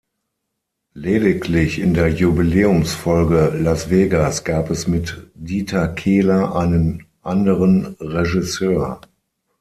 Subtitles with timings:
[0.95, 8.99] Lediglich in der Jubiläumsfolge "Las Vegas" gab es mit Dieter Kehler einen anderen Regisseur.